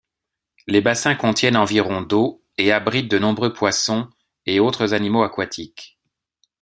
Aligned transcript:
Les 0.65 0.81
bassins 0.81 1.13
contiennent 1.13 1.55
environ 1.55 2.01
d'eau 2.01 2.43
et 2.57 2.71
abrite 2.71 3.07
de 3.11 3.19
nombreux 3.19 3.53
poissons 3.53 4.09
et 4.47 4.59
autres 4.59 4.95
animaux 4.95 5.21
aquatiques. 5.21 5.99